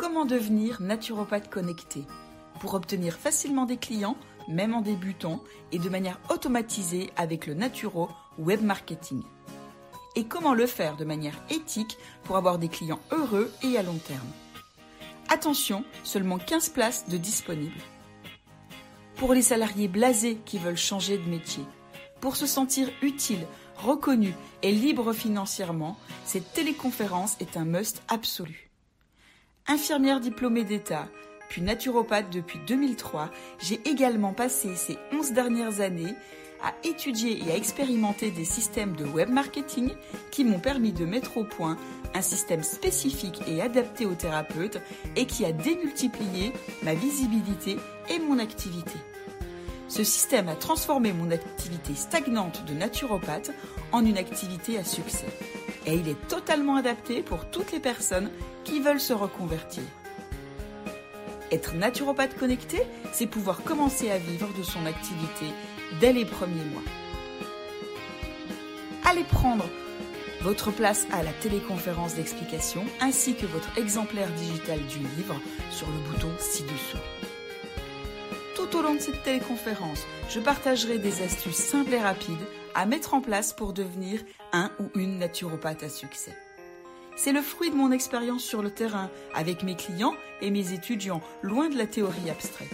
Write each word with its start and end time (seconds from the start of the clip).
Comment 0.00 0.24
devenir 0.24 0.80
naturopathe 0.80 1.50
connecté 1.50 2.06
pour 2.58 2.72
obtenir 2.72 3.18
facilement 3.18 3.66
des 3.66 3.76
clients, 3.76 4.16
même 4.48 4.72
en 4.72 4.80
débutant, 4.80 5.42
et 5.72 5.78
de 5.78 5.90
manière 5.90 6.18
automatisée 6.30 7.10
avec 7.16 7.46
le 7.46 7.52
Naturo 7.52 8.08
Web 8.38 8.62
Marketing. 8.62 9.22
Et 10.16 10.24
comment 10.24 10.54
le 10.54 10.64
faire 10.64 10.96
de 10.96 11.04
manière 11.04 11.38
éthique 11.50 11.98
pour 12.24 12.38
avoir 12.38 12.56
des 12.56 12.68
clients 12.68 12.98
heureux 13.10 13.52
et 13.62 13.76
à 13.76 13.82
long 13.82 13.98
terme. 13.98 14.26
Attention, 15.28 15.84
seulement 16.02 16.38
15 16.38 16.70
places 16.70 17.06
de 17.10 17.18
disponibles. 17.18 17.82
Pour 19.16 19.34
les 19.34 19.42
salariés 19.42 19.88
blasés 19.88 20.38
qui 20.46 20.56
veulent 20.56 20.78
changer 20.78 21.18
de 21.18 21.28
métier, 21.28 21.64
pour 22.22 22.36
se 22.36 22.46
sentir 22.46 22.88
utile, 23.02 23.46
reconnu 23.76 24.34
et 24.62 24.72
libre 24.72 25.12
financièrement, 25.12 25.98
cette 26.24 26.54
téléconférence 26.54 27.36
est 27.38 27.58
un 27.58 27.66
must 27.66 28.00
absolu. 28.08 28.69
Infirmière 29.70 30.18
diplômée 30.18 30.64
d'État, 30.64 31.06
puis 31.48 31.62
naturopathe 31.62 32.28
depuis 32.28 32.58
2003, 32.66 33.30
j'ai 33.60 33.80
également 33.88 34.32
passé 34.32 34.74
ces 34.74 34.98
11 35.12 35.30
dernières 35.30 35.80
années 35.80 36.16
à 36.60 36.74
étudier 36.82 37.40
et 37.46 37.52
à 37.52 37.56
expérimenter 37.56 38.32
des 38.32 38.44
systèmes 38.44 38.96
de 38.96 39.04
web 39.04 39.28
marketing 39.28 39.92
qui 40.32 40.42
m'ont 40.42 40.58
permis 40.58 40.90
de 40.90 41.04
mettre 41.04 41.36
au 41.36 41.44
point 41.44 41.76
un 42.14 42.20
système 42.20 42.64
spécifique 42.64 43.42
et 43.46 43.62
adapté 43.62 44.06
aux 44.06 44.16
thérapeutes 44.16 44.80
et 45.14 45.26
qui 45.26 45.44
a 45.44 45.52
démultiplié 45.52 46.52
ma 46.82 46.94
visibilité 46.94 47.76
et 48.08 48.18
mon 48.18 48.40
activité. 48.40 48.98
Ce 49.86 50.02
système 50.02 50.48
a 50.48 50.56
transformé 50.56 51.12
mon 51.12 51.30
activité 51.30 51.94
stagnante 51.94 52.64
de 52.64 52.74
naturopathe 52.74 53.52
en 53.92 54.04
une 54.04 54.18
activité 54.18 54.78
à 54.78 54.84
succès. 54.84 55.28
Et 55.86 55.94
il 55.94 56.08
est 56.08 56.28
totalement 56.28 56.76
adapté 56.76 57.22
pour 57.22 57.50
toutes 57.50 57.72
les 57.72 57.80
personnes 57.80 58.30
qui 58.64 58.80
veulent 58.80 59.00
se 59.00 59.12
reconvertir. 59.12 59.82
Être 61.50 61.74
naturopathe 61.74 62.36
connecté, 62.36 62.82
c'est 63.12 63.26
pouvoir 63.26 63.62
commencer 63.62 64.10
à 64.10 64.18
vivre 64.18 64.48
de 64.56 64.62
son 64.62 64.86
activité 64.86 65.46
dès 66.00 66.12
les 66.12 66.24
premiers 66.24 66.64
mois. 66.64 66.82
Allez 69.04 69.24
prendre 69.24 69.64
votre 70.42 70.70
place 70.70 71.06
à 71.12 71.22
la 71.22 71.32
téléconférence 71.32 72.14
d'explication 72.14 72.84
ainsi 73.00 73.34
que 73.34 73.46
votre 73.46 73.76
exemplaire 73.76 74.30
digital 74.32 74.78
du 74.86 74.98
livre 74.98 75.34
sur 75.70 75.88
le 75.88 75.98
bouton 76.10 76.30
ci-dessous. 76.38 77.29
Tout 78.70 78.78
au 78.78 78.82
long 78.82 78.94
de 78.94 79.00
cette 79.00 79.24
téléconférence, 79.24 80.06
je 80.28 80.38
partagerai 80.38 80.98
des 80.98 81.22
astuces 81.22 81.56
simples 81.56 81.94
et 81.94 81.98
rapides 81.98 82.46
à 82.74 82.86
mettre 82.86 83.14
en 83.14 83.20
place 83.20 83.52
pour 83.52 83.72
devenir 83.72 84.20
un 84.52 84.70
ou 84.78 84.84
une 84.94 85.18
naturopathe 85.18 85.82
à 85.82 85.88
succès. 85.88 86.36
C'est 87.16 87.32
le 87.32 87.42
fruit 87.42 87.70
de 87.70 87.74
mon 87.74 87.90
expérience 87.90 88.44
sur 88.44 88.62
le 88.62 88.70
terrain 88.70 89.10
avec 89.34 89.64
mes 89.64 89.74
clients 89.74 90.14
et 90.40 90.50
mes 90.50 90.72
étudiants, 90.72 91.20
loin 91.42 91.68
de 91.68 91.76
la 91.76 91.86
théorie 91.86 92.30
abstraite. 92.30 92.68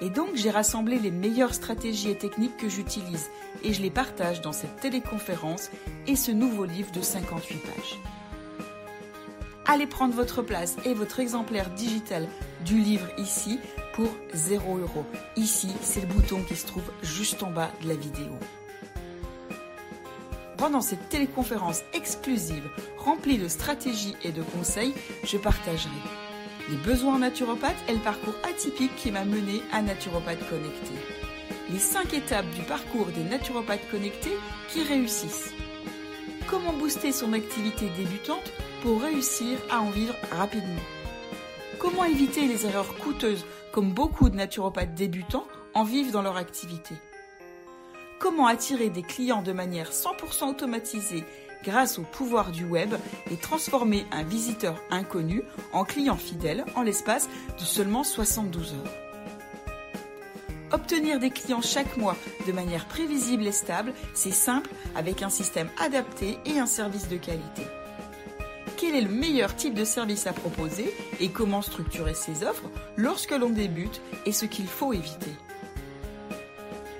Et 0.00 0.10
donc 0.10 0.30
j'ai 0.34 0.50
rassemblé 0.50 0.98
les 0.98 1.12
meilleures 1.12 1.54
stratégies 1.54 2.10
et 2.10 2.18
techniques 2.18 2.56
que 2.56 2.68
j'utilise 2.68 3.30
et 3.62 3.72
je 3.72 3.82
les 3.82 3.90
partage 3.90 4.40
dans 4.40 4.52
cette 4.52 4.80
téléconférence 4.80 5.70
et 6.08 6.16
ce 6.16 6.32
nouveau 6.32 6.64
livre 6.64 6.90
de 6.90 7.00
58 7.00 7.58
pages. 7.58 7.98
Allez 9.66 9.86
prendre 9.86 10.14
votre 10.14 10.42
place 10.42 10.76
et 10.84 10.94
votre 10.94 11.20
exemplaire 11.20 11.70
digital 11.70 12.26
du 12.64 12.78
livre 12.78 13.06
ici 13.18 13.60
pour 14.00 14.16
0 14.32 14.78
euros. 14.78 15.04
Ici, 15.36 15.68
c'est 15.82 16.00
le 16.00 16.06
bouton 16.06 16.42
qui 16.42 16.56
se 16.56 16.66
trouve 16.66 16.90
juste 17.02 17.42
en 17.42 17.50
bas 17.50 17.70
de 17.82 17.88
la 17.88 17.94
vidéo. 17.94 18.30
Pendant 20.56 20.80
cette 20.80 21.10
téléconférence 21.10 21.82
exclusive 21.92 22.66
remplie 22.96 23.36
de 23.36 23.46
stratégies 23.46 24.16
et 24.24 24.32
de 24.32 24.40
conseils, 24.40 24.94
je 25.22 25.36
partagerai 25.36 25.90
les 26.70 26.76
besoins 26.76 27.18
naturopathes 27.18 27.82
et 27.88 27.92
le 27.92 27.98
parcours 27.98 28.36
atypique 28.48 28.96
qui 28.96 29.10
m'a 29.10 29.26
mené 29.26 29.60
à 29.70 29.82
Naturopathe 29.82 30.48
Connecté. 30.48 30.94
Les 31.68 31.78
5 31.78 32.14
étapes 32.14 32.48
du 32.54 32.62
parcours 32.62 33.08
des 33.08 33.24
naturopathes 33.24 33.90
connectés 33.90 34.36
qui 34.70 34.82
réussissent. 34.82 35.52
Comment 36.48 36.72
booster 36.72 37.12
son 37.12 37.34
activité 37.34 37.90
débutante 37.98 38.50
pour 38.82 39.02
réussir 39.02 39.58
à 39.70 39.80
en 39.80 39.90
vivre 39.90 40.14
rapidement? 40.30 40.86
Comment 41.78 42.04
éviter 42.04 42.46
les 42.46 42.66
erreurs 42.66 42.94
coûteuses 42.96 43.44
comme 43.72 43.92
beaucoup 43.92 44.28
de 44.30 44.36
naturopathes 44.36 44.94
débutants 44.94 45.46
en 45.74 45.84
vivent 45.84 46.12
dans 46.12 46.22
leur 46.22 46.36
activité 46.36 46.94
comment 48.20 48.46
attirer 48.46 48.90
des 48.90 49.02
clients 49.02 49.42
de 49.42 49.50
manière 49.50 49.90
100% 49.90 50.50
automatisée 50.50 51.24
grâce 51.64 51.98
au 51.98 52.02
pouvoir 52.02 52.52
du 52.52 52.64
web 52.64 52.94
et 53.30 53.36
transformer 53.36 54.04
un 54.12 54.22
visiteur 54.22 54.80
inconnu 54.90 55.42
en 55.72 55.84
client 55.84 56.16
fidèle 56.16 56.64
en 56.76 56.82
l'espace 56.82 57.28
de 57.58 57.64
seulement 57.64 58.04
72 58.04 58.74
heures? 58.74 58.92
Obtenir 60.72 61.18
des 61.18 61.30
clients 61.30 61.62
chaque 61.62 61.96
mois 61.96 62.16
de 62.46 62.52
manière 62.52 62.86
prévisible 62.86 63.46
et 63.46 63.52
stable, 63.52 63.92
c'est 64.14 64.30
simple 64.30 64.70
avec 64.94 65.22
un 65.22 65.30
système 65.30 65.68
adapté 65.80 66.38
et 66.44 66.60
un 66.60 66.66
service 66.66 67.08
de 67.08 67.16
qualité. 67.16 67.62
Quel 68.80 68.94
est 68.94 69.02
le 69.02 69.10
meilleur 69.10 69.54
type 69.56 69.74
de 69.74 69.84
service 69.84 70.26
à 70.26 70.32
proposer 70.32 70.94
et 71.20 71.28
comment 71.28 71.60
structurer 71.60 72.14
ses 72.14 72.44
offres 72.44 72.70
lorsque 72.96 73.32
l'on 73.32 73.50
débute 73.50 74.00
et 74.24 74.32
ce 74.32 74.46
qu'il 74.46 74.66
faut 74.66 74.94
éviter 74.94 75.32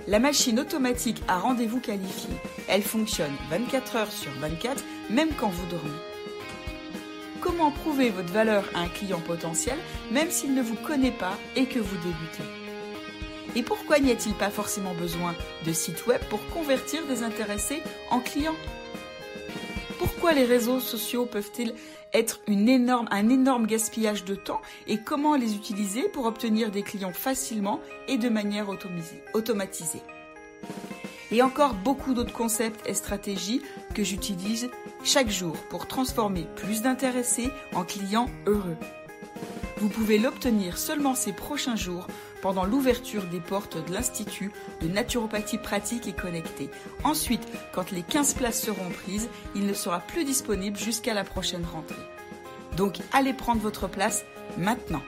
la 0.06 0.18
machine 0.18 0.58
automatique 0.58 1.22
à 1.28 1.38
rendez-vous 1.38 1.78
qualifié. 1.78 2.30
Elle 2.68 2.82
fonctionne 2.82 3.32
24 3.48 3.96
heures 3.96 4.12
sur 4.12 4.32
24, 4.40 4.82
même 5.08 5.28
quand 5.38 5.50
vous 5.50 5.66
dormez. 5.66 5.90
Comment 7.40 7.70
prouver 7.70 8.10
votre 8.10 8.32
valeur 8.32 8.64
à 8.74 8.80
un 8.80 8.88
client 8.88 9.20
potentiel, 9.20 9.78
même 10.10 10.30
s'il 10.30 10.54
ne 10.54 10.62
vous 10.62 10.74
connaît 10.74 11.12
pas 11.12 11.38
et 11.54 11.66
que 11.66 11.78
vous 11.78 11.96
débutez? 11.98 12.42
Et 13.54 13.62
pourquoi 13.62 14.00
n'y 14.00 14.10
a-t-il 14.10 14.34
pas 14.34 14.50
forcément 14.50 14.94
besoin 14.94 15.34
de 15.64 15.72
site 15.72 16.06
web 16.06 16.20
pour 16.28 16.44
convertir 16.48 17.06
des 17.06 17.22
intéressés 17.22 17.82
en 18.10 18.18
clients? 18.18 18.56
Pourquoi 20.00 20.32
les 20.32 20.46
réseaux 20.46 20.80
sociaux 20.80 21.26
peuvent-ils 21.26 21.74
être 22.14 22.40
un 22.48 23.28
énorme 23.28 23.66
gaspillage 23.66 24.24
de 24.24 24.34
temps 24.34 24.62
et 24.86 24.96
comment 24.96 25.36
les 25.36 25.54
utiliser 25.54 26.08
pour 26.08 26.24
obtenir 26.24 26.70
des 26.70 26.82
clients 26.82 27.12
facilement 27.12 27.80
et 28.08 28.16
de 28.16 28.30
manière 28.30 28.68
automatisée? 29.34 30.00
Et 31.30 31.42
encore 31.42 31.74
beaucoup 31.74 32.14
d'autres 32.14 32.32
concepts 32.32 32.88
et 32.88 32.94
stratégies 32.94 33.60
que 33.94 34.02
j'utilise 34.02 34.70
chaque 35.04 35.28
jour 35.28 35.54
pour 35.68 35.86
transformer 35.86 36.46
plus 36.56 36.80
d'intéressés 36.80 37.50
en 37.74 37.84
clients 37.84 38.30
heureux. 38.46 38.78
Vous 39.80 39.88
pouvez 39.88 40.18
l'obtenir 40.18 40.76
seulement 40.76 41.14
ces 41.14 41.32
prochains 41.32 41.74
jours 41.74 42.06
pendant 42.42 42.64
l'ouverture 42.64 43.24
des 43.24 43.40
portes 43.40 43.78
de 43.88 43.94
l'Institut 43.94 44.52
de 44.82 44.88
naturopathie 44.88 45.56
pratique 45.56 46.06
et 46.06 46.12
connectée. 46.12 46.68
Ensuite, 47.02 47.46
quand 47.72 47.90
les 47.90 48.02
15 48.02 48.34
places 48.34 48.60
seront 48.60 48.90
prises, 48.90 49.30
il 49.54 49.66
ne 49.66 49.72
sera 49.72 50.00
plus 50.00 50.24
disponible 50.24 50.76
jusqu'à 50.76 51.14
la 51.14 51.24
prochaine 51.24 51.64
rentrée. 51.64 51.96
Donc 52.76 52.98
allez 53.12 53.32
prendre 53.32 53.62
votre 53.62 53.88
place 53.88 54.24
maintenant. 54.58 55.02